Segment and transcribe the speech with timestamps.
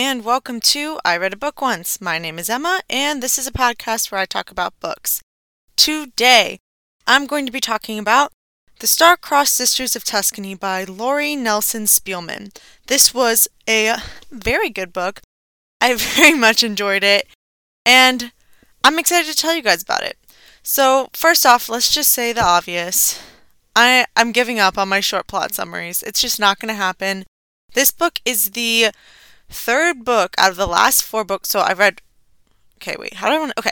[0.00, 2.00] and welcome to I Read a Book Once.
[2.00, 5.20] My name is Emma, and this is a podcast where I talk about books.
[5.76, 6.58] Today,
[7.06, 8.32] I'm going to be talking about
[8.78, 12.56] The Star-Crossed Sisters of Tuscany by Lori Nelson Spielman.
[12.86, 13.96] This was a
[14.30, 15.20] very good book.
[15.82, 17.26] I very much enjoyed it,
[17.84, 18.32] and
[18.82, 20.16] I'm excited to tell you guys about it.
[20.62, 23.22] So, first off, let's just say the obvious.
[23.76, 26.02] I, I'm giving up on my short plot summaries.
[26.02, 27.26] It's just not going to happen.
[27.74, 28.92] This book is the
[29.50, 31.48] third book out of the last four books.
[31.50, 32.00] So I've read.
[32.76, 33.14] Okay, wait.
[33.14, 33.52] How do I want?
[33.58, 33.70] Okay,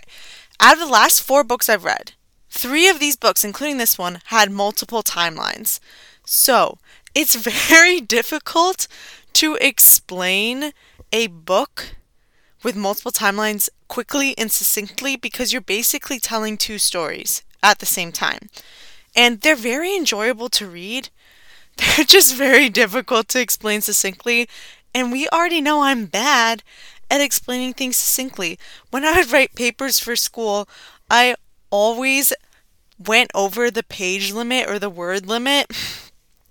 [0.61, 2.13] out of the last four books I've read,
[2.51, 5.81] three of these books, including this one, had multiple timelines.
[6.25, 6.79] So
[7.15, 7.35] it's
[7.69, 8.87] very difficult
[9.35, 10.73] to explain
[11.13, 11.97] a book
[12.63, 18.13] with multiple timelines quickly and succinctly because you're basically telling two stories at the same
[18.13, 18.49] time.
[19.15, 21.09] And they're very enjoyable to read.
[21.77, 24.48] They're just very difficult to explain succinctly.
[24.94, 26.62] And we already know I'm bad
[27.11, 28.58] at explaining things succinctly.
[28.91, 30.69] When I would write papers for school,
[31.11, 31.36] I
[31.70, 32.33] always
[32.98, 35.70] went over the page limit or the word limit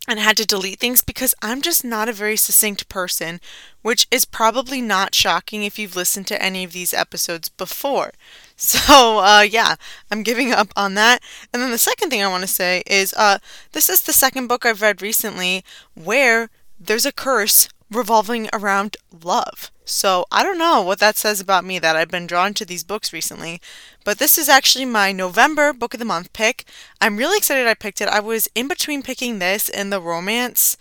[0.07, 3.41] and had to delete things because I'm just not a very succinct person,
[3.81, 8.11] which is probably not shocking if you've listened to any of these episodes before.
[8.59, 9.75] So, uh, yeah,
[10.09, 11.21] I'm giving up on that.
[11.53, 13.37] And then the second thing I want to say is uh,
[13.73, 15.63] this is the second book I've read recently
[15.93, 19.71] where there's a curse revolving around love.
[19.85, 22.83] So I don't know what that says about me that I've been drawn to these
[22.83, 23.61] books recently,
[24.03, 26.65] but this is actually my November book of the month pick.
[26.99, 28.09] I'm really excited I picked it.
[28.09, 30.75] I was in between picking this and the romance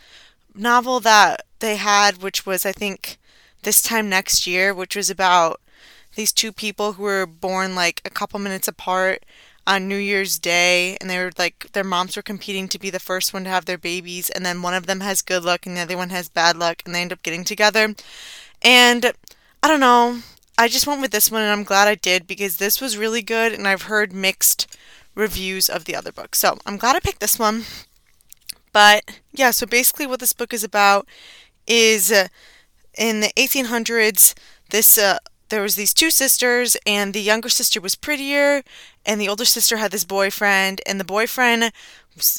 [0.55, 3.19] novel that they had, which was, I think,
[3.63, 5.61] this time next year, which was about
[6.17, 9.25] these two people who were born like a couple minutes apart
[9.67, 13.01] on New Year's Day, and they were like their moms were competing to be the
[13.01, 15.77] first one to have their babies, and then one of them has good luck and
[15.77, 17.95] the other one has bad luck, and they end up getting together.
[18.63, 19.13] And
[19.63, 20.21] I don't know,
[20.59, 23.23] I just went with this one, and I'm glad I did because this was really
[23.23, 24.67] good, and I've heard mixed
[25.15, 27.65] reviews of the other books, so I'm glad I picked this one.
[28.73, 31.09] But yeah, so basically, what this book is about
[31.67, 32.29] is uh,
[32.97, 34.35] in the 1800s,
[34.71, 38.63] this uh, there was these two sisters and the younger sister was prettier
[39.05, 41.73] and the older sister had this boyfriend and the boyfriend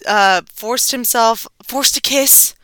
[0.05, 2.55] uh, forced himself forced a kiss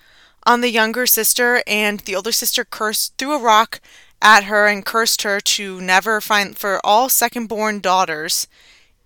[0.45, 3.79] on the younger sister and the older sister cursed threw a rock
[4.21, 8.47] at her and cursed her to never find for all second born daughters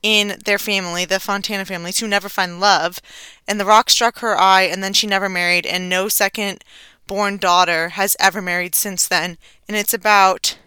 [0.04, 3.02] in their family, the Fontana family, to never find love.
[3.48, 6.64] And the rock struck her eye, and then she never married, and no second
[7.08, 9.38] born daughter has ever married since then.
[9.68, 10.58] And it's about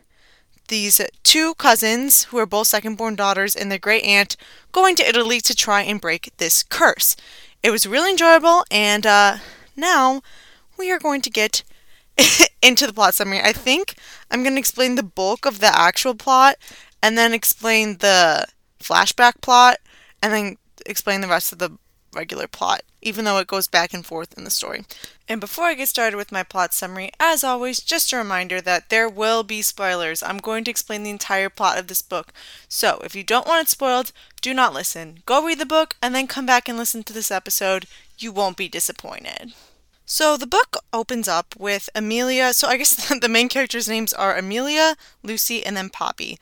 [0.70, 4.36] these two cousins, who are both second born daughters, and their great aunt
[4.72, 7.14] going to Italy to try and break this curse.
[7.62, 9.36] It was really enjoyable, and uh,
[9.76, 10.22] now
[10.78, 11.62] we are going to get
[12.62, 13.40] into the plot summary.
[13.40, 13.96] I think
[14.30, 16.56] I'm going to explain the bulk of the actual plot,
[17.02, 18.46] and then explain the
[18.78, 19.76] flashback plot,
[20.22, 20.56] and then
[20.86, 21.76] explain the rest of the
[22.12, 24.84] regular plot, even though it goes back and forth in the story.
[25.28, 28.88] And before I get started with my plot summary, as always, just a reminder that
[28.88, 30.22] there will be spoilers.
[30.22, 32.32] I'm going to explain the entire plot of this book.
[32.68, 35.22] So, if you don't want it spoiled, do not listen.
[35.26, 37.86] Go read the book and then come back and listen to this episode.
[38.18, 39.54] You won't be disappointed.
[40.04, 42.52] So, the book opens up with Amelia.
[42.52, 46.38] So, I guess the main characters' names are Amelia, Lucy, and then Poppy.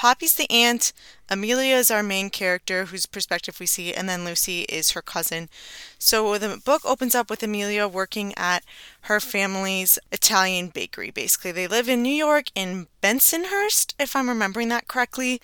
[0.00, 0.94] Poppy's the aunt,
[1.28, 5.50] Amelia is our main character whose perspective we see, and then Lucy is her cousin.
[5.98, 8.64] So the book opens up with Amelia working at
[9.02, 11.10] her family's Italian bakery.
[11.10, 15.38] Basically, they live in New York in Bensonhurst, if I'm remembering that correctly,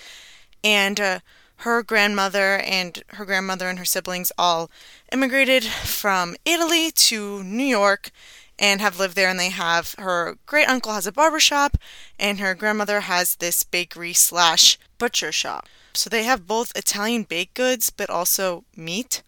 [0.65, 1.19] and uh,
[1.57, 4.71] her grandmother and her grandmother and her siblings all
[5.13, 8.11] immigrated from Italy to New York
[8.59, 11.77] and have lived there and they have her great uncle has a barber shop
[12.19, 15.67] and her grandmother has this bakery slash butcher shop.
[15.95, 19.23] So they have both italian baked goods but also meat.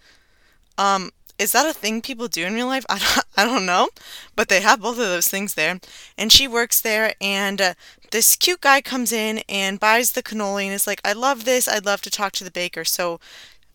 [0.76, 2.84] Um is that a thing people do in real life?
[2.90, 3.88] I don't, I don't know
[4.34, 5.80] but they have both of those things there.
[6.16, 7.74] And she works there and uh,
[8.10, 11.68] this cute guy comes in and buys the cannoli and is like i love this.
[11.68, 12.84] I'd love to talk to the baker.
[12.84, 13.20] So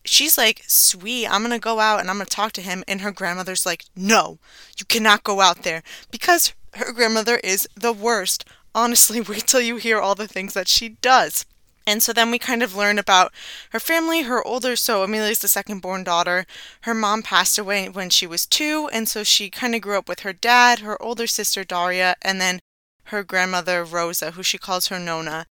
[0.04, 2.84] she's like, sweet, I'm gonna go out and I'm gonna talk to him.
[2.86, 4.38] And her grandmother's like, no,
[4.78, 8.44] you cannot go out there because her grandmother is the worst.
[8.74, 11.46] Honestly, wait till you hear all the things that she does.
[11.86, 13.32] And so then we kind of learn about
[13.70, 16.46] her family, her older, so Amelia's the second born daughter.
[16.82, 20.08] Her mom passed away when she was two, and so she kind of grew up
[20.08, 22.60] with her dad, her older sister Daria, and then
[23.08, 25.46] her grandmother Rosa, who she calls her Nona.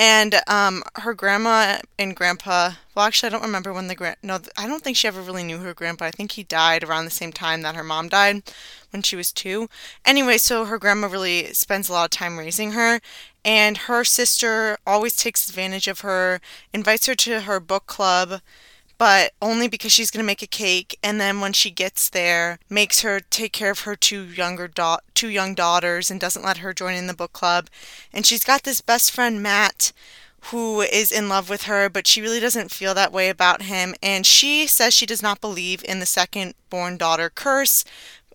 [0.00, 4.38] And um, her grandma and grandpa, well, actually, I don't remember when the grand, no,
[4.56, 6.04] I don't think she ever really knew her grandpa.
[6.04, 8.44] I think he died around the same time that her mom died
[8.90, 9.68] when she was two.
[10.04, 13.00] Anyway, so her grandma really spends a lot of time raising her.
[13.44, 16.40] And her sister always takes advantage of her,
[16.72, 18.40] invites her to her book club,
[18.98, 22.58] but only because she's going to make a cake and then when she gets there
[22.68, 26.58] makes her take care of her two younger da- two young daughters and doesn't let
[26.58, 27.68] her join in the book club.
[28.12, 29.92] And she's got this best friend Matt
[30.52, 33.94] who is in love with her but she really doesn't feel that way about him.
[34.02, 37.84] And she says she does not believe in the second born daughter curse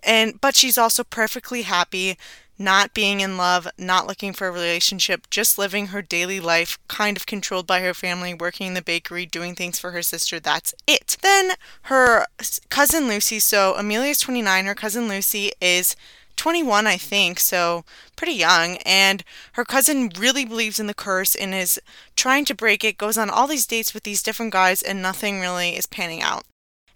[0.04, 2.16] and but she's also perfectly happy
[2.58, 7.16] not being in love, not looking for a relationship, just living her daily life, kind
[7.16, 10.38] of controlled by her family, working in the bakery, doing things for her sister.
[10.38, 11.16] That's it.
[11.22, 11.52] Then
[11.82, 12.26] her
[12.68, 15.96] cousin Lucy, so Amelia's 29, her cousin Lucy is
[16.36, 17.84] 21, I think, so
[18.16, 18.76] pretty young.
[18.84, 21.80] And her cousin really believes in the curse and is
[22.16, 25.40] trying to break it, goes on all these dates with these different guys, and nothing
[25.40, 26.44] really is panning out.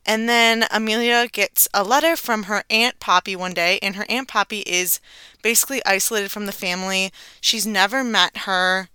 [0.08, 4.26] And then Amelia gets a letter from her Aunt Poppy one day, and her Aunt
[4.26, 5.00] Poppy is
[5.42, 7.12] basically isolated from the family.
[7.42, 8.88] She's never met her,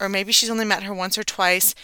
[0.00, 1.74] or maybe she's only met her once or twice,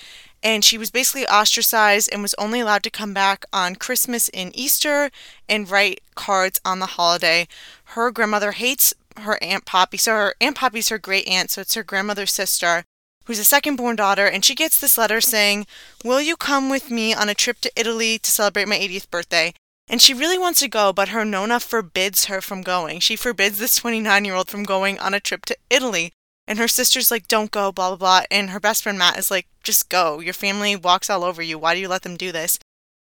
[0.42, 4.50] and she was basically ostracized and was only allowed to come back on Christmas and
[4.56, 5.10] Easter
[5.46, 7.48] and write cards on the holiday.
[7.84, 11.74] Her grandmother hates her Aunt Poppy, so her Aunt Poppy's her great aunt, so it's
[11.74, 12.84] her grandmother's sister
[13.24, 15.66] who's a second born daughter, and she gets this letter saying,
[16.04, 19.54] Will you come with me on a trip to Italy to celebrate my 80th birthday?
[19.88, 23.00] And she really wants to go, but her Nona forbids her from going.
[23.00, 26.12] She forbids this 29 year old from going on a trip to Italy.
[26.46, 28.22] And her sister's like, Don't go, blah, blah, blah.
[28.30, 30.20] And her best friend Matt is like, Just go.
[30.20, 31.58] Your family walks all over you.
[31.58, 32.58] Why do you let them do this?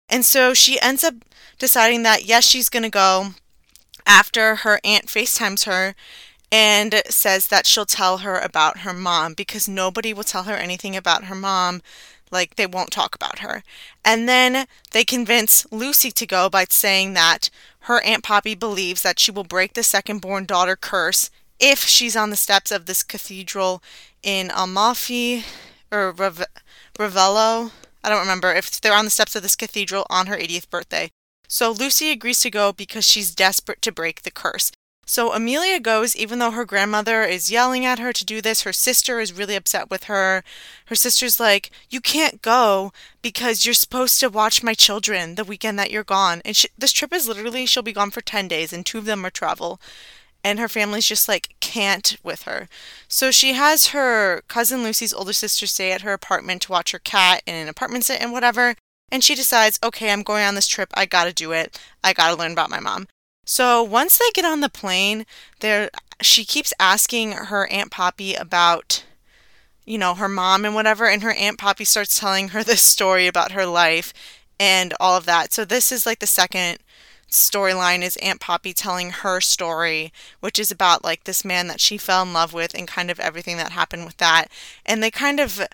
[0.09, 1.15] And so she ends up
[1.59, 3.31] deciding that, yes, she's going to go
[4.05, 5.93] after her aunt FaceTimes her
[6.51, 10.95] and says that she'll tell her about her mom because nobody will tell her anything
[10.95, 11.81] about her mom.
[12.29, 13.63] Like, they won't talk about her.
[14.03, 17.49] And then they convince Lucy to go by saying that
[17.81, 21.29] her Aunt Poppy believes that she will break the second born daughter curse
[21.59, 23.81] if she's on the steps of this cathedral
[24.23, 25.45] in Amalfi
[25.89, 27.71] or Ravello.
[28.03, 31.09] I don't remember if they're on the steps of this cathedral on her 80th birthday.
[31.47, 34.71] So Lucy agrees to go because she's desperate to break the curse.
[35.09, 38.63] So Amelia goes, even though her grandmother is yelling at her to do this.
[38.63, 40.43] Her sister is really upset with her.
[40.87, 45.79] Her sister's like, You can't go because you're supposed to watch my children the weekend
[45.79, 46.41] that you're gone.
[46.43, 49.05] And she, this trip is literally, she'll be gone for 10 days, and two of
[49.05, 49.79] them are travel.
[50.43, 52.67] And her family's just like, can't with her.
[53.07, 56.99] So she has her cousin Lucy's older sister stay at her apartment to watch her
[56.99, 58.75] cat in an apartment sit and whatever.
[59.09, 60.89] And she decides, okay, I'm going on this trip.
[60.95, 61.79] I gotta do it.
[62.03, 63.07] I gotta learn about my mom.
[63.49, 65.25] So once they get on the plane,
[65.61, 65.89] there
[66.21, 69.05] she keeps asking her Aunt Poppy about
[69.85, 73.25] you know, her mom and whatever, and her Aunt Poppy starts telling her this story
[73.25, 74.13] about her life
[74.59, 75.53] and all of that.
[75.53, 76.79] So this is like the second
[77.31, 80.11] storyline is Aunt Poppy telling her story,
[80.41, 83.19] which is about like this man that she fell in love with and kind of
[83.19, 84.47] everything that happened with that.
[84.85, 85.65] And they kind of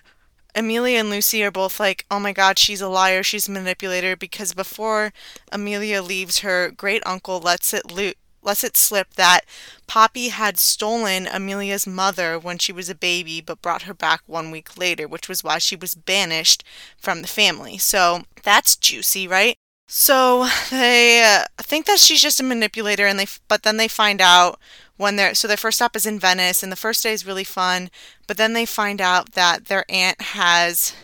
[0.54, 4.16] Amelia and Lucy are both like, oh my god, she's a liar, she's a manipulator,
[4.16, 5.12] because before
[5.50, 8.12] Amelia leaves, her great uncle lets it lo-
[8.42, 9.40] lets it slip that
[9.86, 14.50] Poppy had stolen Amelia's mother when she was a baby, but brought her back one
[14.50, 16.62] week later, which was why she was banished
[16.98, 17.78] from the family.
[17.78, 19.56] So that's juicy, right?
[19.86, 24.20] So they uh, think that she's just a manipulator, and they but then they find
[24.20, 24.58] out
[24.96, 27.44] when they're so their first stop is in Venice and the first day is really
[27.44, 27.90] fun,
[28.26, 30.94] but then they find out that their aunt has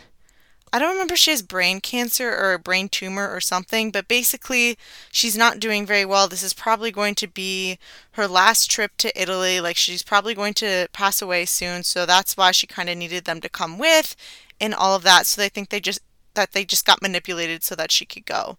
[0.73, 4.07] I don't remember if she has brain cancer or a brain tumor or something, but
[4.07, 4.77] basically
[5.11, 6.29] she's not doing very well.
[6.29, 7.77] This is probably going to be
[8.11, 9.59] her last trip to Italy.
[9.59, 13.25] Like she's probably going to pass away soon, so that's why she kind of needed
[13.25, 14.15] them to come with
[14.61, 15.25] and all of that.
[15.25, 15.99] So they think they just
[16.35, 18.57] that they just got manipulated so that she could go.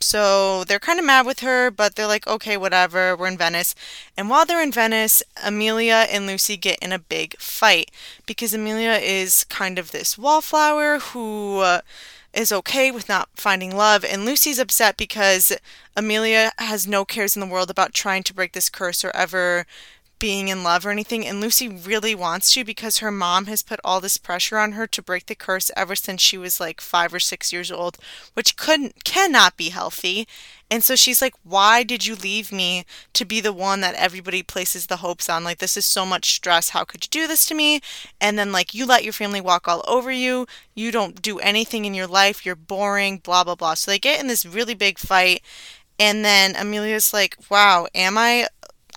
[0.00, 3.74] So they're kind of mad with her, but they're like, okay, whatever, we're in Venice.
[4.16, 7.90] And while they're in Venice, Amelia and Lucy get in a big fight
[8.26, 11.80] because Amelia is kind of this wallflower who uh,
[12.32, 15.52] is okay with not finding love, and Lucy's upset because
[15.96, 19.66] Amelia has no cares in the world about trying to break this curse or ever
[20.18, 23.80] being in love or anything, and Lucy really wants to because her mom has put
[23.84, 27.12] all this pressure on her to break the curse ever since she was like five
[27.14, 27.98] or six years old,
[28.34, 30.26] which couldn't cannot be healthy.
[30.70, 32.84] And so she's like, Why did you leave me
[33.14, 35.44] to be the one that everybody places the hopes on?
[35.44, 36.70] Like, this is so much stress.
[36.70, 37.80] How could you do this to me?
[38.20, 40.46] And then, like, you let your family walk all over you.
[40.74, 42.44] You don't do anything in your life.
[42.44, 43.74] You're boring, blah, blah, blah.
[43.74, 45.42] So they get in this really big fight.
[45.98, 48.48] And then Amelia's like, Wow, am I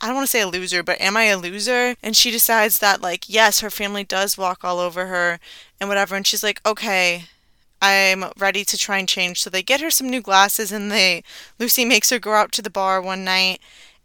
[0.01, 1.95] I don't want to say a loser, but am I a loser?
[2.01, 5.39] And she decides that, like, yes, her family does walk all over her
[5.79, 6.15] and whatever.
[6.15, 7.25] And she's like, okay,
[7.81, 9.41] I'm ready to try and change.
[9.41, 11.23] So they get her some new glasses and they
[11.59, 13.59] Lucy makes her go out to the bar one night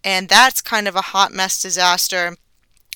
[0.05, 2.37] and that's kind of a hot mess disaster.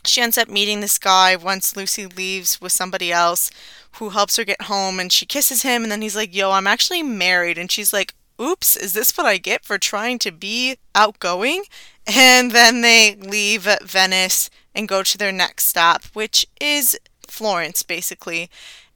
[0.07, 3.51] She ends up meeting this guy once Lucy leaves with somebody else
[3.93, 6.67] who helps her get home and she kisses him and then he's like, "Yo, I'm
[6.67, 10.77] actually married." And she's like, "Oops, is this what I get for trying to be
[10.95, 11.65] outgoing?"
[12.13, 16.99] And then they leave Venice and go to their next stop, which is
[17.29, 18.51] Florence basically.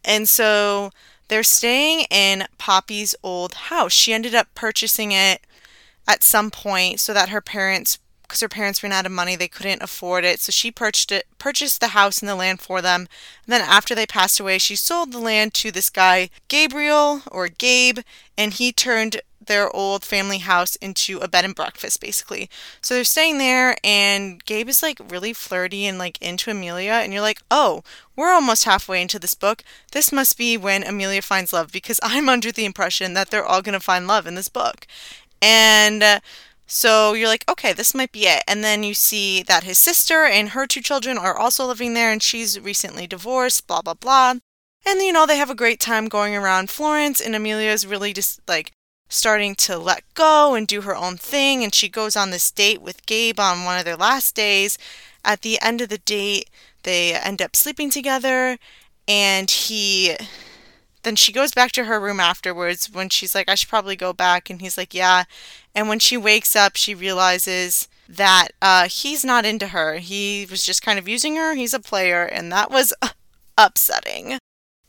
[0.05, 0.91] And so
[1.29, 3.93] they're staying in Poppy's old house.
[3.93, 5.43] She ended up purchasing it
[6.09, 9.49] at some point so that her parents because her parents ran out of money they
[9.49, 13.03] couldn't afford it so she purchased it purchased the house and the land for them
[13.03, 17.49] and then after they passed away she sold the land to this guy Gabriel or
[17.49, 17.99] Gabe
[18.37, 22.49] and he turned their old family house into a bed and breakfast basically.
[22.81, 27.13] So they're staying there and Gabe is like really flirty and like into Amelia and
[27.13, 27.83] you're like, "Oh,
[28.17, 29.63] we're almost halfway into this book.
[29.93, 33.63] This must be when Amelia finds love because I'm under the impression that they're all
[33.63, 34.87] going to find love in this book."
[35.43, 36.21] And uh,
[36.67, 38.43] so you're like, okay, this might be it.
[38.49, 42.11] And then you see that his sister and her two children are also living there,
[42.11, 44.35] and she's recently divorced, blah, blah, blah.
[44.87, 48.41] And, you know, they have a great time going around Florence, and Amelia's really just
[48.49, 48.73] like
[49.15, 51.63] starting to let go and do her own thing.
[51.63, 54.79] And she goes on this date with Gabe on one of their last days.
[55.25, 56.51] At the end of the date,
[56.83, 58.59] they end up sleeping together,
[59.09, 60.17] and he.
[61.03, 64.15] Then she goes back to her room afterwards when she's like, I should probably go
[64.15, 64.49] back.
[64.49, 65.25] And he's like, Yeah.
[65.75, 69.97] And when she wakes up, she realizes that uh, he's not into her.
[69.97, 71.55] He was just kind of using her.
[71.55, 72.25] He's a player.
[72.25, 72.95] And that was
[73.59, 74.39] upsetting.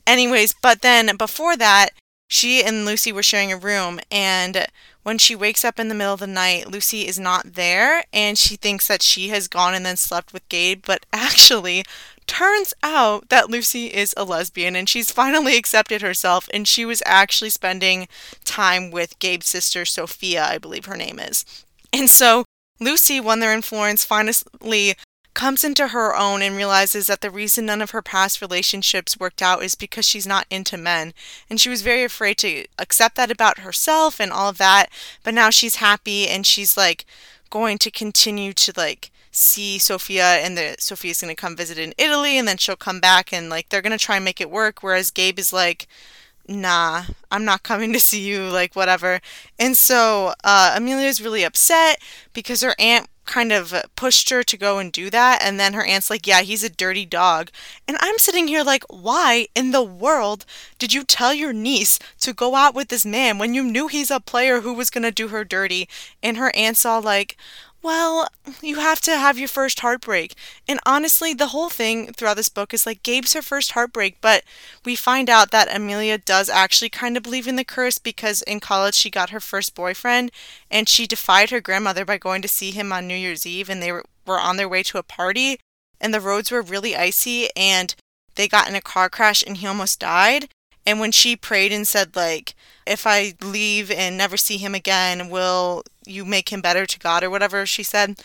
[0.08, 1.89] Anyways, but then before that,
[2.27, 4.67] she and Lucy were sharing a room, and
[5.03, 8.38] when she wakes up in the middle of the night, Lucy is not there, and
[8.38, 11.84] she thinks that she has gone and then slept with Gabe, but actually,
[12.27, 17.03] turns out that Lucy is a lesbian and she's finally accepted herself, and she was
[17.05, 18.08] actually spending
[18.44, 21.46] time with Gabe's sister, Sophia, I believe her name is.
[21.94, 22.46] And so
[22.79, 24.96] Lucy, when they're in Florence, finally
[25.36, 29.42] comes into her own and realizes that the reason none of her past relationships worked
[29.42, 31.13] out is because she's not into men.
[31.50, 34.88] And she was very afraid to accept that about herself and all of that.
[35.24, 37.06] But now she's happy and she's like
[37.51, 41.94] going to continue to like see Sophia and the Sophia's going to come visit in
[41.98, 44.50] Italy and then she'll come back and like they're going to try and make it
[44.50, 45.88] work whereas Gabe is like
[46.48, 49.20] nah, I'm not coming to see you, like, whatever.
[49.58, 52.00] And so uh, Amelia's really upset
[52.34, 55.41] because her aunt kind of pushed her to go and do that.
[55.41, 57.50] And then her aunt's like, Yeah, he's a dirty dog.
[57.88, 60.46] And I'm sitting here like, Why in the world
[60.79, 64.12] did you tell your niece to go out with this man when you knew he's
[64.12, 65.88] a player who was going to do her dirty?
[66.24, 67.38] And her aunt's all like,
[67.86, 68.27] well,
[68.63, 70.34] you have to have your first heartbreak.
[70.68, 74.44] And honestly, the whole thing throughout this book is like Gabe's her first heartbreak, but
[74.84, 78.60] we find out that Amelia does actually kind of believe in the curse because in
[78.60, 80.32] college she got her first boyfriend
[80.72, 83.84] and she defied her grandmother by going to see him on New Year's Eve and
[83.84, 85.60] they were, on their way to a party
[86.01, 87.94] and the roads were really icy and
[88.34, 90.50] they got in a car crash and he almost died.
[90.86, 92.54] And when she prayed and said, like,
[92.86, 97.24] if I leave and never see him again, will you make him better to God
[97.24, 98.20] or whatever she said?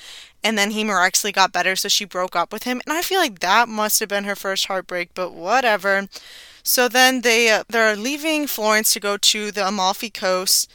[0.44, 2.80] And then he miraculously got better, so she broke up with him.
[2.86, 6.08] And I feel like that must have been her first heartbreak, but whatever.
[6.62, 10.70] So then they uh, they're leaving Florence to go to the Amalfi Coast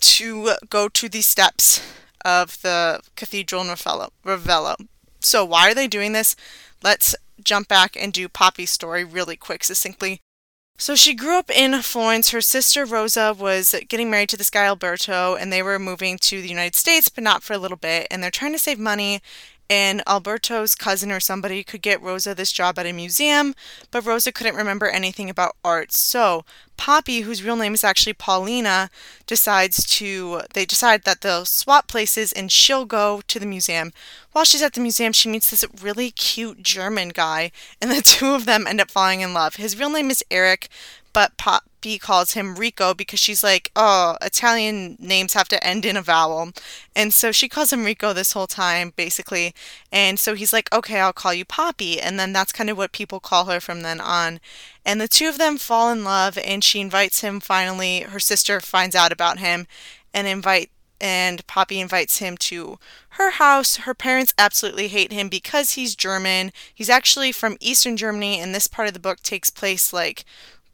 [0.00, 1.80] to go to the steps
[2.24, 4.10] of the cathedral in Ravello.
[4.24, 4.76] Ravello.
[5.20, 6.36] So why are they doing this?
[6.82, 10.20] Let's jump back and do Poppy's story really quick, succinctly.
[10.76, 12.30] So she grew up in Florence.
[12.30, 16.42] Her sister Rosa was getting married to this guy Alberto, and they were moving to
[16.42, 18.08] the United States, but not for a little bit.
[18.10, 19.22] And they're trying to save money.
[19.70, 23.54] And Alberto's cousin or somebody could get Rosa this job at a museum,
[23.90, 25.90] but Rosa couldn't remember anything about art.
[25.92, 26.44] So
[26.76, 28.90] Poppy, whose real name is actually Paulina,
[29.26, 33.92] decides to, they decide that they'll swap places and she'll go to the museum.
[34.32, 38.34] While she's at the museum, she meets this really cute German guy, and the two
[38.34, 39.56] of them end up falling in love.
[39.56, 40.68] His real name is Eric,
[41.12, 41.36] but
[41.84, 46.02] Poppy calls him Rico because she's like, oh, Italian names have to end in a
[46.02, 46.52] vowel.
[46.96, 49.54] And so she calls him Rico this whole time, basically.
[49.92, 52.00] And so he's like, okay, I'll call you Poppy.
[52.00, 54.40] And then that's kind of what people call her from then on.
[54.82, 58.00] And the two of them fall in love, and she invites him finally.
[58.00, 59.66] Her sister finds out about him
[60.14, 62.78] and invite and Poppy invites him to
[63.10, 63.76] her house.
[63.76, 66.50] Her parents absolutely hate him because he's German.
[66.74, 70.24] He's actually from Eastern Germany, and this part of the book takes place like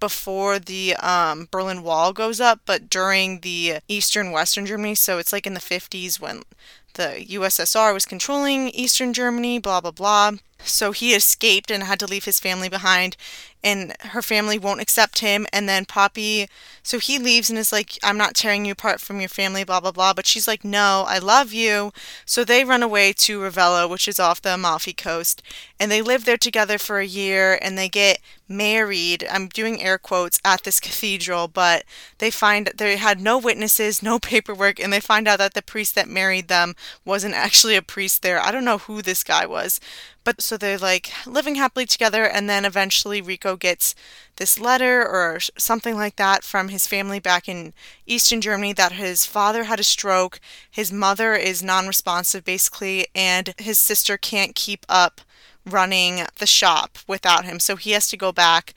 [0.01, 4.95] before the um, Berlin Wall goes up, but during the Eastern Western Germany.
[4.95, 6.43] So it's like in the 50s when
[6.95, 10.33] the USSR was controlling Eastern Germany, blah, blah, blah.
[10.65, 13.17] So he escaped and had to leave his family behind
[13.63, 16.49] and her family won't accept him and then Poppy
[16.83, 19.81] so he leaves and is like I'm not tearing you apart from your family blah
[19.81, 20.13] blah blah.
[20.13, 21.93] But she's like no I love you.
[22.25, 25.43] So they run away to Ravello which is off the Amalfi coast
[25.79, 29.99] and they live there together for a year and they get married I'm doing air
[29.99, 31.85] quotes at this cathedral but
[32.19, 35.95] they find they had no witnesses no paperwork and they find out that the priest
[35.95, 36.75] that married them
[37.05, 38.41] wasn't actually a priest there.
[38.41, 39.81] I don't know who this guy was.
[40.23, 43.95] But so they're like living happily together and then eventually Rico gets
[44.37, 47.75] this letter or something like that from his family back in
[48.07, 50.41] Eastern Germany that his father had a stroke,
[50.71, 55.21] his mother is non responsive basically, and his sister can't keep up
[55.67, 57.61] running the shop without him.
[57.61, 58.75] So he has to go back.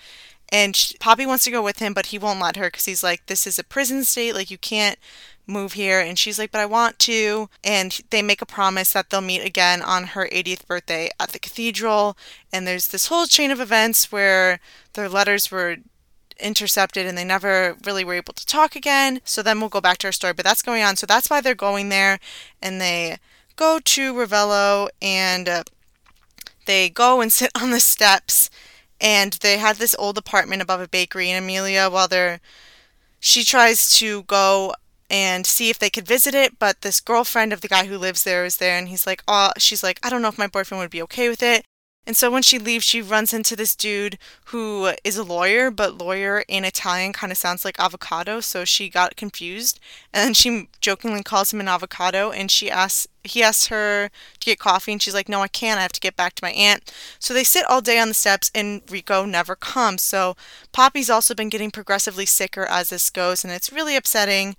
[0.52, 3.26] And Poppy wants to go with him, but he won't let her because he's like,
[3.26, 4.36] This is a prison state.
[4.36, 5.00] Like, you can't
[5.46, 6.00] move here.
[6.00, 7.50] And she's like, but I want to.
[7.64, 11.40] And they make a promise that they'll meet again on her 80th birthday at the
[11.40, 12.18] cathedral.
[12.52, 14.60] And there's this whole chain of events where
[14.94, 15.78] their letters were
[16.40, 19.22] intercepted and they never really were able to talk again.
[19.24, 20.96] So then we'll go back to our story, but that's going on.
[20.96, 22.20] So that's why they're going there
[22.62, 23.18] and they
[23.56, 25.64] go to Ravello and uh,
[26.66, 28.50] they go and sit on the steps
[29.00, 32.40] and they have this old apartment above a bakery and Amelia while they're
[33.20, 34.74] she tries to go
[35.14, 36.58] and see if they could visit it.
[36.58, 39.52] But this girlfriend of the guy who lives there is there, and he's like, oh,
[39.60, 41.64] she's like, I don't know if my boyfriend would be okay with it.
[42.06, 45.98] And so when she leaves, she runs into this dude who is a lawyer, but
[45.98, 49.80] lawyer in Italian kind of sounds like avocado, so she got confused.
[50.14, 54.46] And then she jokingly calls him an avocado, and she asks, he asks her to
[54.46, 55.80] get coffee, and she's like, "No, I can't.
[55.80, 58.14] I have to get back to my aunt." So they sit all day on the
[58.14, 60.02] steps, and Rico never comes.
[60.02, 60.36] So
[60.74, 64.58] Poppy's also been getting progressively sicker as this goes, and it's really upsetting.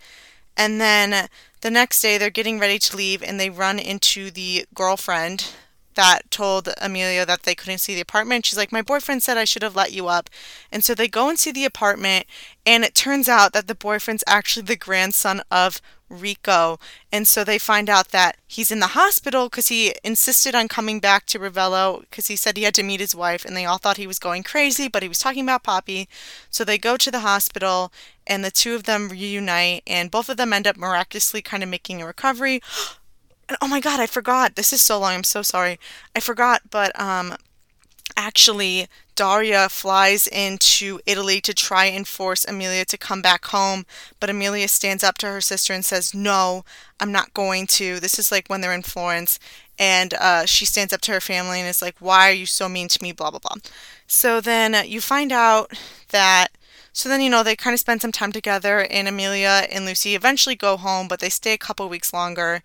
[0.57, 1.29] And then
[1.61, 5.53] the next day, they're getting ready to leave and they run into the girlfriend
[5.95, 8.47] that told Amelia that they couldn't see the apartment.
[8.47, 10.29] She's like, My boyfriend said I should have let you up.
[10.71, 12.27] And so they go and see the apartment,
[12.67, 15.81] and it turns out that the boyfriend's actually the grandson of
[16.21, 16.79] Rico.
[17.13, 21.01] And so they find out that he's in the hospital because he insisted on coming
[21.01, 23.79] back to Ravello because he said he had to meet his wife, and they all
[23.79, 26.09] thought he was going crazy, but he was talking about Poppy.
[26.51, 27.93] So they go to the hospital,
[28.27, 31.69] and the two of them reunite, and both of them end up miraculously kind of
[31.69, 32.61] making a recovery.
[33.47, 34.57] And oh my god, I forgot.
[34.57, 35.13] This is so long.
[35.13, 35.79] I'm so sorry.
[36.17, 37.37] I forgot, but um
[38.17, 43.87] actually Daria flies into Italy to try and force Amelia to come back home,
[44.21, 46.65] but Amelia stands up to her sister and says, "No,
[47.01, 49.39] I'm not going to." This is like when they're in Florence,
[49.79, 52.69] and uh, she stands up to her family and is like, "Why are you so
[52.69, 53.57] mean to me?" Blah blah blah.
[54.07, 55.73] So then you find out
[56.11, 56.49] that.
[56.93, 60.15] So then, you know, they kind of spend some time together, and Amelia and Lucy
[60.15, 62.63] eventually go home, but they stay a couple weeks longer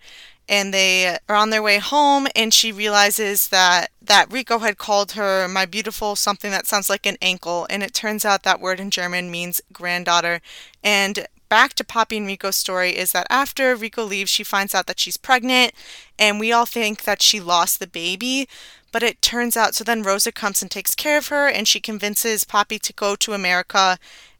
[0.50, 5.12] and they are on their way home and she realizes that that Rico had called
[5.12, 8.80] her my beautiful something that sounds like an ankle and it turns out that word
[8.80, 10.42] in German means granddaughter
[10.82, 14.86] and back to Poppy and Rico's story is that after Rico leaves she finds out
[14.86, 15.72] that she's pregnant
[16.18, 18.48] and we all think that she lost the baby
[18.92, 21.80] but it turns out so then Rosa comes and takes care of her and she
[21.80, 23.98] convinces Poppy to go to America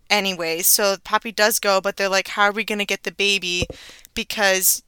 [0.08, 0.60] anyway.
[0.60, 3.68] so Poppy does go but they're like how are we going to get the baby
[4.12, 4.82] because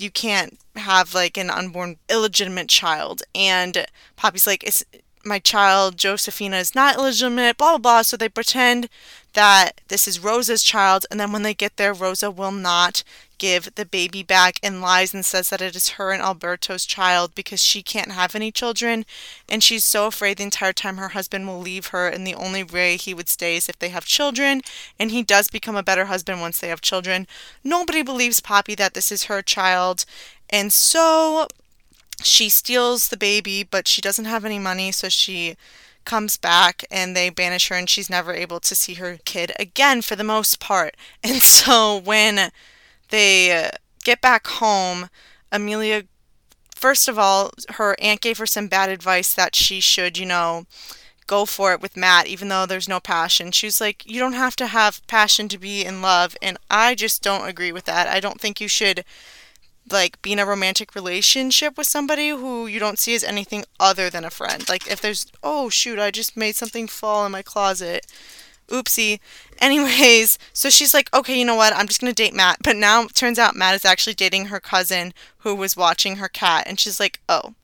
[0.00, 3.22] you can't have like an unborn illegitimate child.
[3.34, 4.84] And poppy's like is
[5.28, 8.88] my child josephina is not illegitimate blah blah blah so they pretend
[9.34, 13.02] that this is rosa's child and then when they get there rosa will not
[13.38, 17.34] give the baby back and lies and says that it is her and Alberto's child
[17.34, 19.06] because she can't have any children
[19.48, 22.62] and she's so afraid the entire time her husband will leave her and the only
[22.62, 24.60] way he would stay is if they have children
[24.98, 27.26] and he does become a better husband once they have children.
[27.64, 30.04] Nobody believes Poppy that this is her child
[30.50, 31.46] and so
[32.22, 35.56] she steals the baby but she doesn't have any money so she
[36.08, 40.00] comes back and they banish her and she's never able to see her kid again
[40.00, 40.96] for the most part.
[41.22, 42.50] And so when
[43.10, 43.70] they uh,
[44.04, 45.10] get back home,
[45.52, 46.04] Amelia,
[46.74, 50.64] first of all, her aunt gave her some bad advice that she should, you know,
[51.26, 53.52] go for it with Matt, even though there's no passion.
[53.52, 56.36] She's like, you don't have to have passion to be in love.
[56.40, 58.08] And I just don't agree with that.
[58.08, 59.04] I don't think you should,
[59.92, 64.10] like, be in a romantic relationship with somebody who you don't see as anything other
[64.10, 64.68] than a friend.
[64.68, 68.06] Like, if there's, oh, shoot, I just made something fall in my closet
[68.68, 69.20] oopsie.
[69.60, 71.74] Anyways, so she's like, okay, you know what?
[71.74, 72.58] I'm just to date Matt.
[72.62, 76.28] But now it turns out Matt is actually dating her cousin who was watching her
[76.28, 76.64] cat.
[76.66, 77.54] And she's like, oh.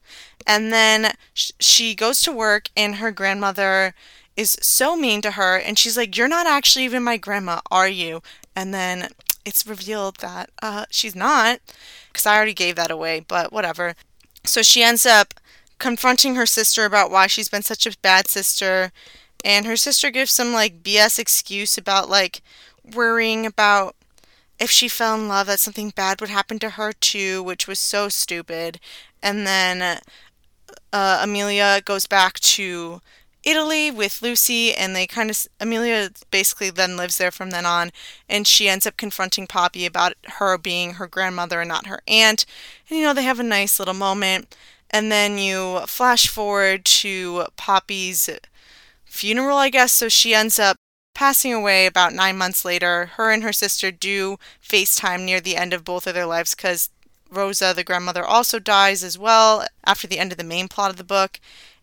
[0.45, 3.93] And then sh- she goes to work, and her grandmother
[4.35, 7.87] is so mean to her and she's like, You're not actually even my grandma, are
[7.87, 8.21] you?
[8.55, 9.09] And then
[9.45, 11.59] it's revealed that uh, she's not,
[12.07, 13.95] because I already gave that away, but whatever.
[14.43, 15.33] So she ends up
[15.79, 18.91] confronting her sister about why she's been such a bad sister.
[19.43, 22.41] And her sister gives some like BS excuse about like
[22.93, 23.95] worrying about
[24.59, 27.79] if she fell in love that something bad would happen to her too, which was
[27.79, 28.79] so stupid.
[29.21, 29.99] And then
[30.93, 33.01] uh, Amelia goes back to
[33.45, 37.91] Italy with Lucy, and they kind of Amelia basically then lives there from then on,
[38.27, 42.45] and she ends up confronting Poppy about her being her grandmother and not her aunt.
[42.89, 44.57] And you know they have a nice little moment,
[44.89, 48.29] and then you flash forward to Poppy's
[49.05, 49.91] funeral, I guess.
[49.91, 50.77] So she ends up
[51.13, 53.11] passing away about nine months later.
[53.15, 56.89] Her and her sister do FaceTime near the end of both of their lives because
[57.31, 60.97] Rosa, the grandmother, also dies as well after the end of the main plot of
[60.97, 61.39] the book.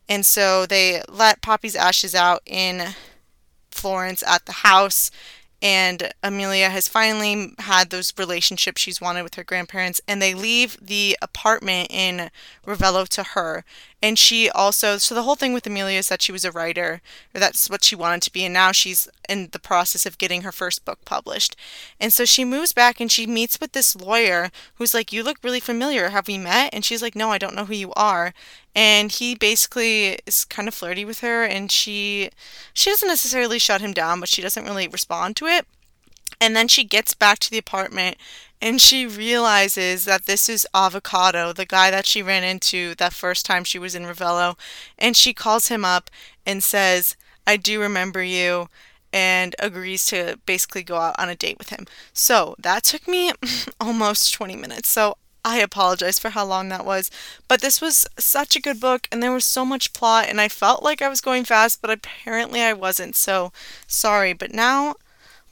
[0.08, 2.94] And so they let Poppy's ashes out in
[3.70, 5.10] Florence at the house
[5.62, 10.76] and Amelia has finally had those relationships she's wanted with her grandparents, and they leave
[10.82, 12.30] the apartment in
[12.66, 13.64] Ravello to her.
[14.02, 17.00] And she also, so the whole thing with Amelia is that she was a writer,
[17.34, 20.42] or that's what she wanted to be, and now she's in the process of getting
[20.42, 21.54] her first book published.
[22.00, 25.38] And so she moves back and she meets with this lawyer who's like, You look
[25.42, 26.08] really familiar.
[26.08, 26.74] Have we met?
[26.74, 28.34] And she's like, No, I don't know who you are
[28.74, 32.30] and he basically is kind of flirty with her and she
[32.72, 35.66] she doesn't necessarily shut him down but she doesn't really respond to it
[36.40, 38.16] and then she gets back to the apartment
[38.60, 43.44] and she realizes that this is Avocado, the guy that she ran into that first
[43.44, 44.56] time she was in Ravello.
[44.96, 46.08] And she calls him up
[46.46, 48.68] and says, I do remember you,
[49.12, 51.86] and agrees to basically go out on a date with him.
[52.12, 53.32] So that took me
[53.80, 54.88] almost 20 minutes.
[54.88, 57.10] So I apologize for how long that was,
[57.48, 60.48] but this was such a good book and there was so much plot and I
[60.48, 63.16] felt like I was going fast, but apparently I wasn't.
[63.16, 63.52] So,
[63.88, 64.94] sorry, but now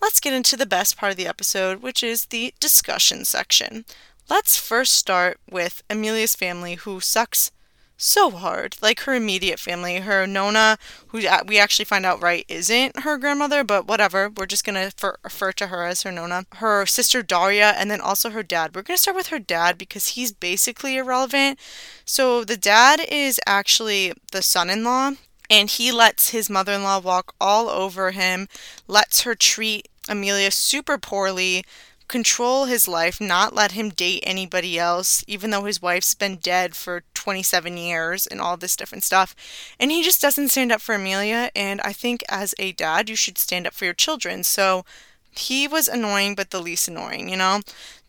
[0.00, 3.84] let's get into the best part of the episode, which is the discussion section.
[4.28, 7.50] Let's first start with Amelia's family who sucks
[7.96, 8.76] so hard.
[8.80, 13.62] Like her immediate family, her Nona, who we actually find out right isn't her grandmother,
[13.62, 14.30] but whatever.
[14.30, 14.90] We're just gonna
[15.22, 16.46] refer to her as her Nona.
[16.54, 18.74] Her sister Daria, and then also her dad.
[18.74, 21.58] We're gonna start with her dad because he's basically irrelevant.
[22.06, 25.12] So the dad is actually the son-in-law.
[25.50, 28.48] And he lets his mother in law walk all over him,
[28.88, 31.64] lets her treat Amelia super poorly,
[32.10, 36.74] control his life, not let him date anybody else, even though his wife's been dead
[36.74, 39.34] for 27 years and all this different stuff.
[39.78, 41.50] And he just doesn't stand up for Amelia.
[41.54, 44.42] And I think as a dad, you should stand up for your children.
[44.42, 44.84] So
[45.30, 47.60] he was annoying, but the least annoying, you know?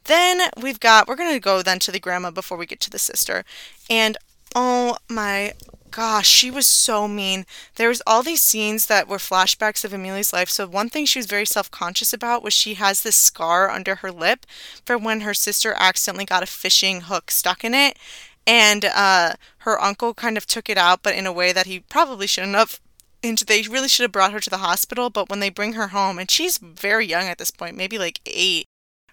[0.06, 2.90] Then we've got, we're going to go then to the grandma before we get to
[2.90, 3.46] the sister.
[3.88, 4.18] And
[4.56, 5.54] oh my
[5.92, 7.46] gosh, she was so mean.
[7.76, 10.50] There was all these scenes that were flashbacks of Amelia's life.
[10.50, 14.12] So one thing she was very self-conscious about was she has this scar under her
[14.12, 14.46] lip
[14.86, 17.98] for when her sister accidentally got a fishing hook stuck in it.
[18.48, 21.80] And uh, her uncle kind of took it out, but in a way that he
[21.80, 22.80] probably shouldn't have.
[23.24, 25.10] And they really should have brought her to the hospital.
[25.10, 28.20] But when they bring her home, and she's very young at this point, maybe like
[28.26, 28.66] eight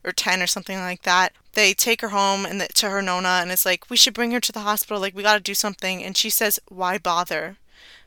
[0.05, 3.41] or 10 or something like that, they take her home and the, to her nona
[3.43, 5.55] and it's like we should bring her to the hospital like we got to do
[5.55, 6.05] something.
[6.05, 7.57] And she says why bother?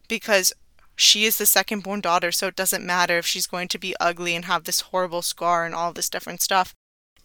[0.07, 0.53] Because
[0.95, 3.93] she is the second born daughter so it doesn't matter if she's going to be
[3.99, 6.73] ugly and have this horrible scar and all this different stuff.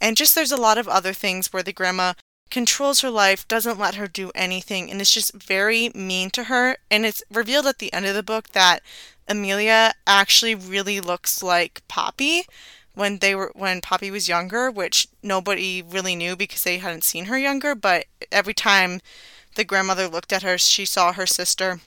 [0.01, 2.15] And just there's a lot of other things where the grandma
[2.51, 6.77] controls her life doesn't let her do anything and it's just very mean to her.
[6.91, 8.83] And it's revealed at the end of the book that
[9.29, 12.47] amelia actually really looks like poppy
[12.97, 17.27] when they were when Poppy was younger, which nobody really knew because they hadn't seen
[17.27, 19.01] her younger, but every time
[19.55, 21.81] the grandmother looked at her, she saw her sister.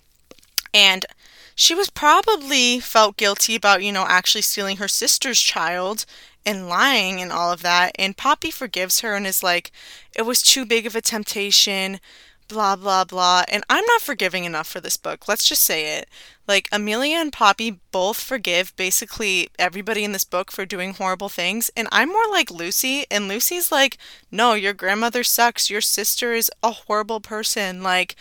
[0.72, 1.08] And
[1.56, 6.06] she was probably felt guilty about, you know, actually stealing her sister's child
[6.46, 7.92] and lying and all of that.
[7.98, 9.72] And Poppy forgives her and is like,
[10.16, 12.00] it was too big of a temptation
[12.50, 13.44] blah blah blah.
[13.48, 15.28] And i'm not forgiving enough for this book.
[15.28, 16.10] Let's just say it.
[16.48, 21.72] Like amelia and poppy both forgive basically everybody in this book for doing horrible things.
[21.78, 23.06] And i'm more like lucy.
[23.10, 23.98] And lucy's like
[24.32, 25.70] no your grandmother sucks.
[25.70, 27.82] Your sister is a horrible person.
[27.84, 28.16] Like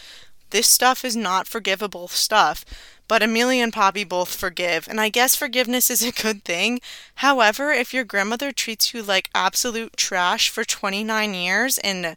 [0.50, 2.64] this stuff is not forgivable stuff.
[3.08, 6.80] But Amelia and Poppy both forgive, and I guess forgiveness is a good thing.
[7.16, 12.16] However, if your grandmother treats you like absolute trash for 29 years and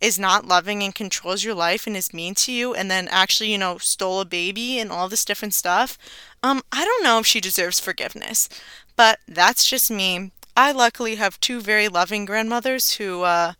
[0.00, 3.52] is not loving and controls your life and is mean to you and then actually,
[3.52, 5.98] you know, stole a baby and all this different stuff,
[6.42, 8.48] um, I don't know if she deserves forgiveness.
[8.96, 10.32] But that's just me.
[10.56, 13.54] I luckily have two very loving grandmothers who uh,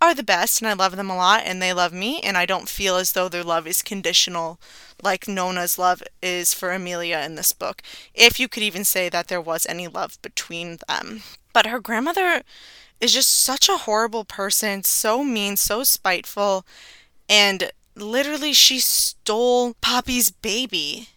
[0.00, 2.46] are the best and I love them a lot and they love me and I
[2.46, 4.60] don't feel as though their love is conditional
[5.02, 7.82] like Nona's love is for Amelia in this book.
[8.14, 11.22] If you could even say that there was any love between them.
[11.52, 12.42] But her grandmother
[13.00, 16.64] is just such a horrible person, so mean, so spiteful,
[17.28, 21.08] and literally she stole Poppy's baby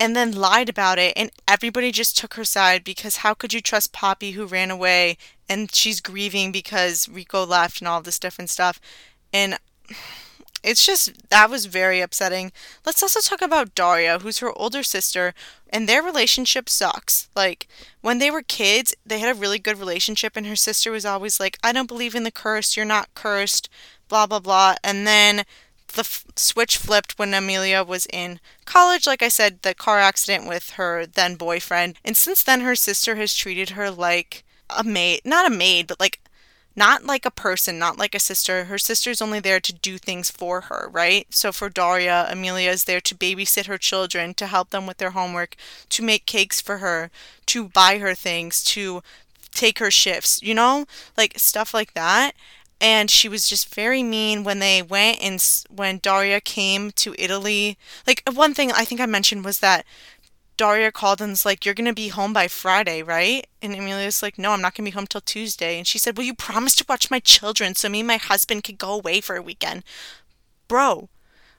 [0.00, 3.60] and then lied about it and everybody just took her side because how could you
[3.60, 5.18] trust Poppy who ran away
[5.48, 8.80] and she's grieving because Rico left and all this different stuff?
[9.32, 9.58] And
[10.62, 12.52] it's just that was very upsetting.
[12.84, 15.34] Let's also talk about Daria, who's her older sister,
[15.70, 17.28] and their relationship sucks.
[17.36, 17.68] Like
[18.00, 21.38] when they were kids, they had a really good relationship and her sister was always
[21.40, 22.76] like, "I don't believe in the curse.
[22.76, 23.68] You're not cursed."
[24.08, 24.74] blah blah blah.
[24.82, 25.44] And then
[25.94, 29.06] the f- switch flipped when Amelia was in college.
[29.06, 31.96] Like I said, the car accident with her then boyfriend.
[32.04, 36.00] And since then, her sister has treated her like a maid, not a maid, but
[36.00, 36.20] like
[36.78, 38.64] not like a person, not like a sister.
[38.64, 41.26] Her sister's only there to do things for her, right?
[41.30, 45.10] So for Daria, Amelia is there to babysit her children, to help them with their
[45.10, 45.56] homework,
[45.90, 47.10] to make cakes for her,
[47.46, 49.02] to buy her things, to
[49.50, 50.86] take her shifts, you know?
[51.16, 52.32] Like stuff like that
[52.80, 57.76] and she was just very mean when they went and when Daria came to Italy.
[58.06, 59.84] Like one thing I think I mentioned was that
[60.58, 64.38] Daria called and was like, "You're gonna be home by Friday, right?" And Amelia's like,
[64.38, 66.86] "No, I'm not gonna be home till Tuesday." And she said, "Well, you promised to
[66.86, 69.84] watch my children, so me and my husband could go away for a weekend."
[70.68, 71.08] Bro,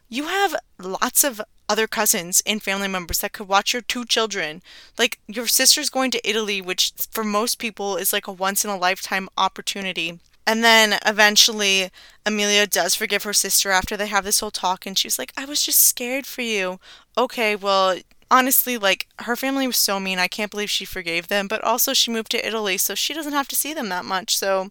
[0.08, 4.62] you have lots of other cousins and family members that could watch your two children.
[4.98, 8.72] Like your sister's going to Italy, which for most people is like a once in
[8.72, 10.20] a lifetime opportunity.
[10.48, 11.92] And then eventually,
[12.26, 15.46] Amelia does forgive her sister after they have this whole talk, and she's like, I
[15.46, 16.80] was just scared for you.
[17.16, 18.00] Okay, well,
[18.32, 20.20] honestly, like, her family was so mean.
[20.20, 23.34] I can't believe she forgave them, but also she moved to Italy, so she doesn't
[23.34, 24.38] have to see them that much.
[24.38, 24.70] So,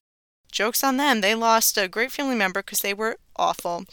[0.50, 1.20] joke's on them.
[1.20, 3.84] They lost a great family member because they were awful.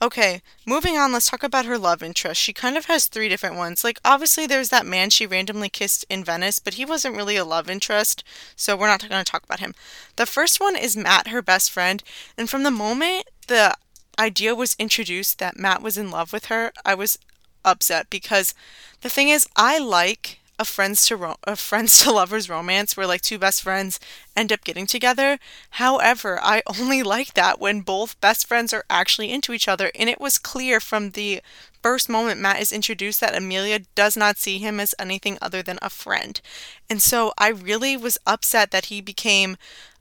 [0.00, 2.40] Okay, moving on, let's talk about her love interest.
[2.40, 3.82] She kind of has three different ones.
[3.82, 7.44] Like, obviously, there's that man she randomly kissed in Venice, but he wasn't really a
[7.44, 8.22] love interest,
[8.54, 9.74] so we're not going to talk about him.
[10.14, 12.04] The first one is Matt, her best friend,
[12.36, 13.74] and from the moment the
[14.20, 17.18] idea was introduced that Matt was in love with her, I was
[17.64, 18.54] upset because
[19.00, 23.06] the thing is, I like a friends to ro- a friends to lovers romance where
[23.06, 24.00] like two best friends
[24.36, 25.38] end up getting together.
[25.70, 30.08] However, I only like that when both best friends are actually into each other and
[30.08, 31.40] it was clear from the
[31.82, 35.78] first moment Matt is introduced that Amelia does not see him as anything other than
[35.80, 36.40] a friend.
[36.90, 39.56] And so I really was upset that he became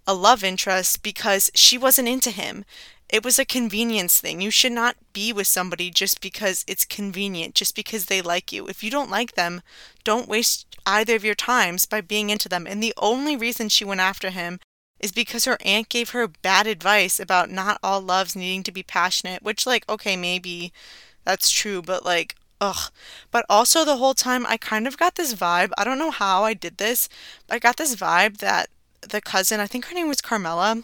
[0.07, 2.65] a love interest because she wasn't into him.
[3.09, 4.41] It was a convenience thing.
[4.41, 8.67] You should not be with somebody just because it's convenient, just because they like you.
[8.67, 9.61] If you don't like them,
[10.03, 12.67] don't waste either of your times by being into them.
[12.67, 14.59] And the only reason she went after him
[14.99, 18.83] is because her aunt gave her bad advice about not all loves needing to be
[18.83, 20.73] passionate, which, like, okay, maybe
[21.23, 22.91] that's true, but like, ugh.
[23.31, 25.71] But also, the whole time, I kind of got this vibe.
[25.77, 27.07] I don't know how I did this,
[27.47, 28.69] but I got this vibe that
[29.01, 30.83] the cousin, I think her name was Carmela,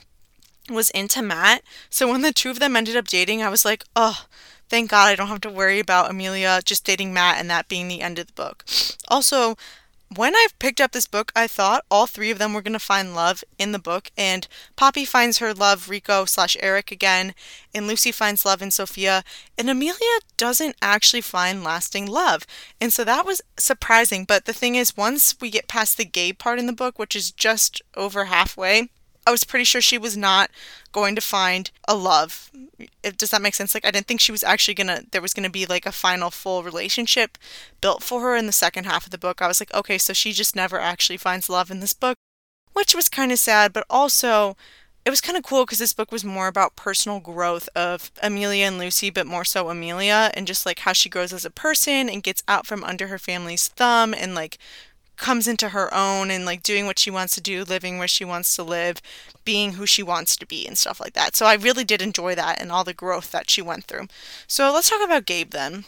[0.69, 1.62] was into Matt.
[1.89, 4.26] So when the two of them ended up dating, I was like, oh,
[4.69, 7.88] thank God I don't have to worry about Amelia just dating Matt and that being
[7.88, 8.65] the end of the book.
[9.08, 9.56] Also,
[10.15, 12.80] when I picked up this book, I thought all three of them were going to
[12.80, 17.34] find love in the book, and Poppy finds her love Rico slash Eric again,
[17.73, 19.23] and Lucy finds love in Sophia,
[19.58, 22.45] and Amelia doesn't actually find lasting love.
[22.80, 24.26] And so that was surprising.
[24.26, 27.15] But the thing is, once we get past the gay part in the book, which
[27.15, 28.89] is just over halfway,
[29.25, 30.51] I was pretty sure she was not
[30.91, 32.51] going to find a love.
[33.01, 33.73] Does that make sense?
[33.73, 35.03] Like I didn't think she was actually gonna.
[35.12, 37.38] There was gonna be like a final full relationship
[37.81, 39.41] built for her in the second half of the book.
[39.41, 42.17] I was like, okay, so she just never actually finds love in this book,
[42.73, 44.57] which was kind of sad, but also
[45.05, 48.65] it was kind of cool because this book was more about personal growth of Amelia
[48.65, 52.09] and Lucy, but more so Amelia and just like how she grows as a person
[52.09, 54.57] and gets out from under her family's thumb and like
[55.23, 58.25] comes into her own and like doing what she wants to do, living where she
[58.25, 59.01] wants to live,
[59.45, 61.33] being who she wants to be and stuff like that.
[61.33, 64.07] So I really did enjoy that and all the growth that she went through.
[64.47, 65.86] So let's talk about Gabe then.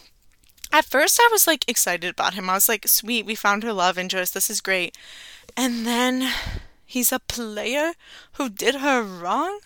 [0.72, 2.48] At first I was like excited about him.
[2.48, 4.32] I was like, "Sweet, we found her love interest.
[4.32, 4.96] This is great."
[5.54, 6.32] And then
[6.86, 7.92] he's a player
[8.34, 9.60] who did her wrong.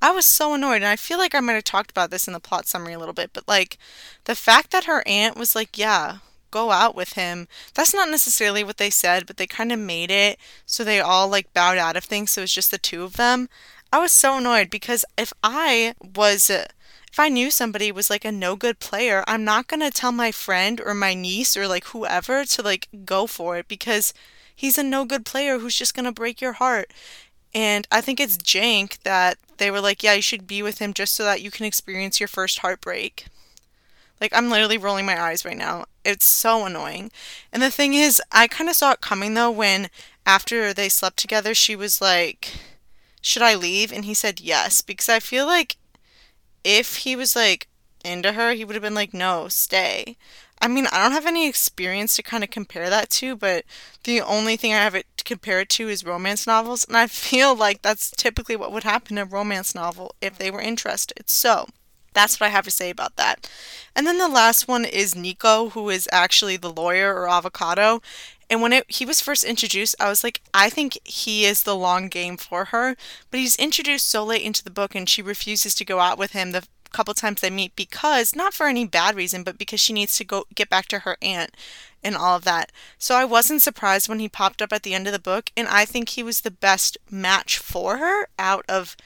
[0.00, 2.32] I was so annoyed, and I feel like I might have talked about this in
[2.32, 3.76] the plot summary a little bit, but like
[4.24, 6.18] the fact that her aunt was like, Yeah,
[6.50, 7.48] go out with him.
[7.74, 11.28] That's not necessarily what they said, but they kind of made it so they all
[11.28, 13.48] like bowed out of things, so it was just the two of them.
[13.92, 16.66] I was so annoyed because if I was uh,
[17.10, 20.12] if I knew somebody was like a no good player, I'm not going to tell
[20.12, 24.14] my friend or my niece or like whoever to like go for it because
[24.54, 26.92] he's a no good player who's just going to break your heart.
[27.52, 30.94] And I think it's jank that they were like, yeah, you should be with him
[30.94, 33.26] just so that you can experience your first heartbreak.
[34.20, 35.86] Like, I'm literally rolling my eyes right now.
[36.10, 37.10] It's so annoying.
[37.52, 39.88] And the thing is, I kind of saw it coming though when
[40.26, 42.52] after they slept together, she was like,
[43.20, 43.92] should I leave?
[43.92, 45.76] And he said yes, because I feel like
[46.64, 47.68] if he was like
[48.04, 50.16] into her, he would have been like, no, stay.
[50.62, 53.64] I mean, I don't have any experience to kind of compare that to, but
[54.04, 57.06] the only thing I have it to compare it to is romance novels, and I
[57.06, 61.30] feel like that's typically what would happen in a romance novel if they were interested.
[61.30, 61.66] So,
[62.12, 63.50] that's what I have to say about that.
[63.94, 68.00] And then the last one is Nico, who is actually the lawyer or avocado.
[68.48, 71.76] And when it, he was first introduced, I was like, I think he is the
[71.76, 72.96] long game for her.
[73.30, 76.32] But he's introduced so late into the book, and she refuses to go out with
[76.32, 79.92] him the couple times they meet because not for any bad reason, but because she
[79.92, 81.56] needs to go get back to her aunt
[82.02, 82.72] and all of that.
[82.98, 85.68] So I wasn't surprised when he popped up at the end of the book, and
[85.68, 88.96] I think he was the best match for her out of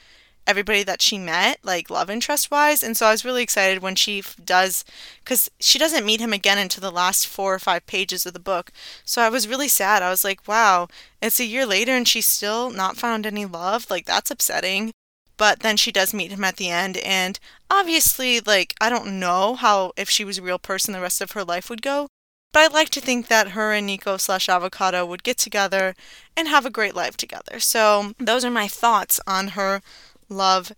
[0.47, 2.83] everybody that she met, like love interest wise.
[2.83, 4.85] And so I was really excited when she does,
[5.23, 8.39] because she doesn't meet him again until the last four or five pages of the
[8.39, 8.71] book.
[9.03, 10.03] So I was really sad.
[10.03, 10.87] I was like, wow,
[11.21, 13.89] it's a year later and she's still not found any love.
[13.89, 14.91] Like, that's upsetting.
[15.37, 16.97] But then she does meet him at the end.
[16.97, 21.19] And obviously, like, I don't know how, if she was a real person, the rest
[21.19, 22.07] of her life would go.
[22.53, 25.93] But I'd like to think that her and Nico slash Avocado would get together
[26.37, 27.59] and have a great life together.
[27.59, 29.81] So those are my thoughts on her
[30.29, 30.71] love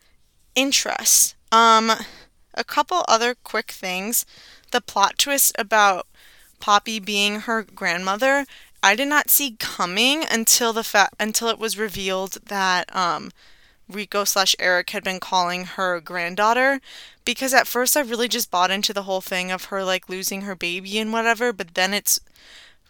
[0.56, 1.36] interests.
[1.52, 1.92] Um,
[2.54, 4.26] a couple other quick things.
[4.72, 6.08] The plot twist about
[6.60, 8.46] Poppy being her grandmother,
[8.82, 13.32] I did not see coming until the fa- until it was revealed that um,
[13.90, 16.80] Rico slash Eric had been calling her granddaughter.
[17.26, 20.42] Because at first I really just bought into the whole thing of her like losing
[20.42, 22.20] her baby and whatever, but then it's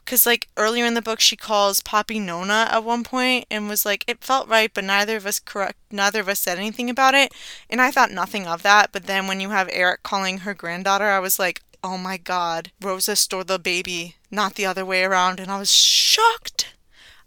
[0.07, 3.85] because like earlier in the book she calls poppy nonna at one point and was
[3.85, 7.13] like it felt right but neither of us correct neither of us said anything about
[7.13, 7.33] it.
[7.69, 11.05] And i thought nothing of that but then when you have eric calling her granddaughter
[11.05, 15.39] i was like oh my god rosa stole the baby not the other way around.
[15.39, 16.73] And i was shocked.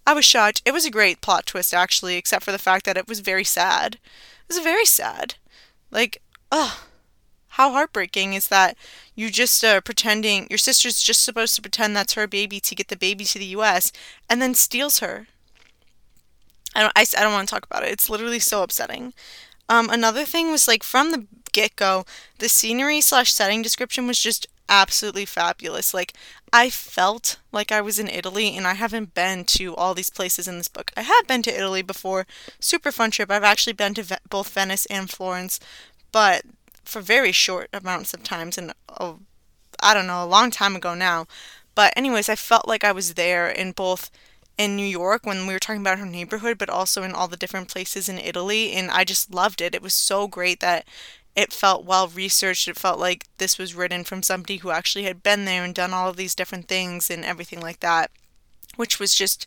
[0.06, 0.62] I was shocked.
[0.64, 3.44] It was a great plot twist actually except for the fact that it was very
[3.44, 3.96] sad.
[4.48, 5.34] It was very sad.
[5.90, 6.78] Like ugh
[7.50, 8.76] how heartbreaking is that
[9.14, 12.88] you just uh, pretending your sister's just supposed to pretend that's her baby to get
[12.88, 13.92] the baby to the US
[14.28, 15.26] and then steals her.
[16.74, 17.90] I don't I, I don't want to talk about it.
[17.90, 19.12] It's literally so upsetting.
[19.68, 22.04] Um, another thing was like from the get go,
[22.38, 25.92] the scenery slash setting description was just absolutely fabulous.
[25.92, 26.14] Like
[26.52, 30.48] I felt like I was in Italy, and I haven't been to all these places
[30.48, 30.92] in this book.
[30.96, 32.26] I have been to Italy before,
[32.60, 33.30] super fun trip.
[33.30, 35.60] I've actually been to ve- both Venice and Florence,
[36.12, 36.42] but
[36.84, 39.20] for very short amounts of times and oh,
[39.82, 41.26] I don't know, a long time ago now.
[41.74, 44.10] But anyways, I felt like I was there in both
[44.58, 47.36] in New York when we were talking about her neighborhood, but also in all the
[47.36, 49.74] different places in Italy, and I just loved it.
[49.74, 50.86] It was so great that
[51.34, 52.68] it felt well researched.
[52.68, 55.94] It felt like this was written from somebody who actually had been there and done
[55.94, 58.10] all of these different things and everything like that,
[58.76, 59.46] which was just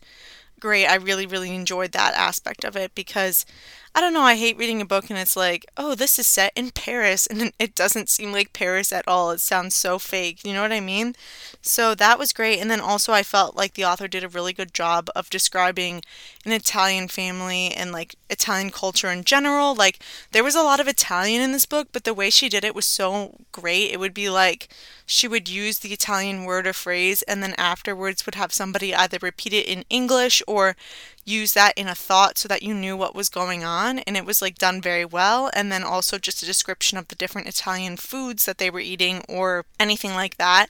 [0.58, 0.86] great.
[0.86, 3.46] I really, really enjoyed that aspect of it because
[3.96, 6.52] I don't know, I hate reading a book and it's like, oh, this is set
[6.56, 9.30] in Paris, and it doesn't seem like Paris at all.
[9.30, 10.44] It sounds so fake.
[10.44, 11.14] You know what I mean?
[11.62, 12.58] So that was great.
[12.58, 16.02] And then also, I felt like the author did a really good job of describing
[16.44, 19.74] an Italian family and like Italian culture in general.
[19.76, 20.00] Like,
[20.32, 22.74] there was a lot of Italian in this book, but the way she did it
[22.74, 23.92] was so great.
[23.92, 24.68] It would be like
[25.06, 29.18] she would use the Italian word or phrase, and then afterwards would have somebody either
[29.20, 30.76] repeat it in English or
[31.24, 34.24] use that in a thought so that you knew what was going on and it
[34.24, 35.50] was like done very well.
[35.54, 39.22] And then also just a description of the different Italian foods that they were eating
[39.28, 40.68] or anything like that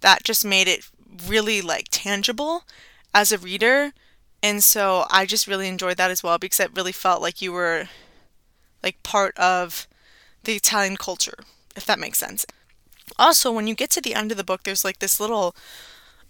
[0.00, 0.88] that just made it
[1.26, 2.64] really like tangible
[3.14, 3.92] as a reader.
[4.42, 7.52] And so I just really enjoyed that as well because it really felt like you
[7.52, 7.88] were
[8.82, 9.86] like part of
[10.44, 11.38] the Italian culture
[11.74, 12.44] if that makes sense
[13.18, 15.54] also when you get to the end of the book there's like this little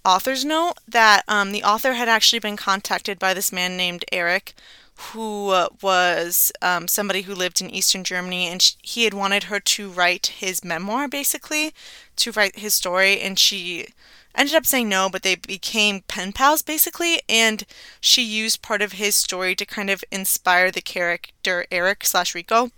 [0.05, 4.55] author's note that um, the author had actually been contacted by this man named Eric,
[4.97, 9.45] who uh, was um, somebody who lived in Eastern Germany, and sh- he had wanted
[9.45, 11.73] her to write his memoir, basically,
[12.17, 13.87] to write his story, and she
[14.35, 17.65] ended up saying no, but they became pen pals, basically, and
[18.01, 22.71] she used part of his story to kind of inspire the character Eric slash Rico,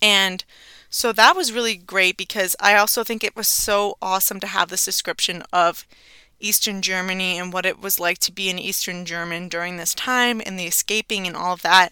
[0.00, 0.44] and
[0.96, 4.70] so that was really great because I also think it was so awesome to have
[4.70, 5.86] this description of
[6.40, 10.40] Eastern Germany and what it was like to be an Eastern German during this time
[10.46, 11.90] and the escaping and all of that.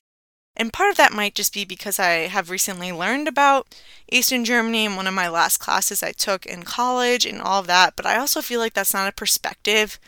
[0.57, 3.67] And part of that might just be because I have recently learned about
[4.11, 7.67] Eastern Germany in one of my last classes I took in college and all of
[7.67, 10.01] that, but I also feel like that's not a perspective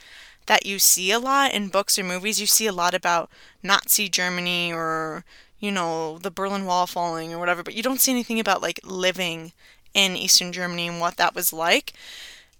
[0.47, 2.41] that you see a lot in books or movies.
[2.41, 3.29] You see a lot about
[3.63, 5.23] Nazi Germany or,
[5.59, 8.81] you know, the Berlin Wall falling or whatever, but you don't see anything about like
[8.85, 9.53] living
[9.95, 11.93] in Eastern Germany and what that was like.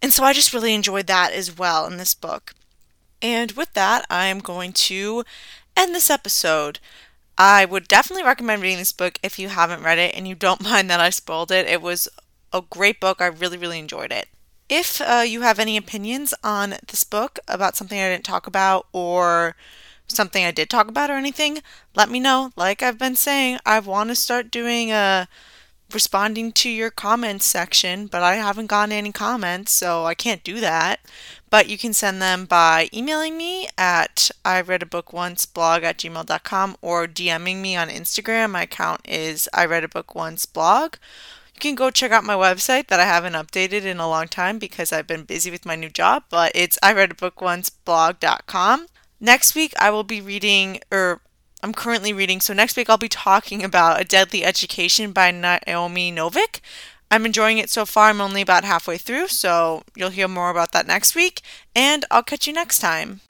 [0.03, 2.55] And so I just really enjoyed that as well in this book.
[3.23, 5.25] And with that, I am going to
[5.77, 6.79] end this episode.
[7.39, 10.63] I would definitely recommend reading this book if you haven't read it and you don't
[10.65, 11.67] mind that I spoiled it.
[11.67, 12.09] It was
[12.53, 13.21] a great book.
[13.21, 14.29] I really, really enjoyed it.
[14.69, 18.87] If uh, you have any opinions on this book about something I didn't talk about
[18.93, 19.55] or
[20.09, 21.61] something I did talk about or anything,
[21.95, 22.53] let me know.
[22.57, 25.29] Like I've been saying, I want to start doing a
[25.93, 30.61] responding to your comments section, but I haven't gotten any comments, so I can't do
[30.61, 31.01] that.
[31.49, 35.85] But you can send them by emailing me at I read a book once blog
[35.85, 38.51] at gmail.com or DMing me on Instagram.
[38.51, 40.97] My account is I read a book once blog.
[41.55, 44.59] You can go check out my website that I haven't updated in a long time
[44.59, 47.71] because I've been busy with my new job, but it's I read a book once
[47.71, 48.89] blog.com.
[49.21, 51.21] Next week I will be reading or
[51.63, 52.41] I'm currently reading.
[52.41, 56.61] So next week I'll be talking about A Deadly Education by Naomi Novik.
[57.11, 58.11] I'm enjoying it so far.
[58.11, 61.41] I'm only about halfway through, so you'll hear more about that next week,
[61.75, 63.21] and I'll catch you next time.